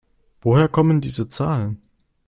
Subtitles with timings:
[0.41, 1.79] Woher kommen diese Zahlen?